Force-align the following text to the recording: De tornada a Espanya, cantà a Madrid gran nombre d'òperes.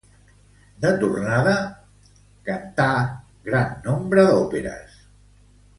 De 0.85 0.93
tornada 1.03 1.51
a 1.51 1.59
Espanya, 1.59 2.33
cantà 2.49 2.87
a 2.93 3.03
Madrid 3.05 3.49
gran 3.51 3.77
nombre 3.89 4.29
d'òperes. 4.31 5.01